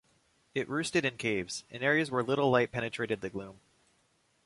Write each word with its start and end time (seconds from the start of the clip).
It 0.55 0.67
roosted 0.67 1.05
in 1.05 1.17
caves, 1.17 1.63
in 1.69 1.83
areas 1.83 2.09
where 2.09 2.23
little 2.23 2.49
light 2.49 2.71
penetrated 2.71 3.21
the 3.21 3.29
gloom. 3.29 3.59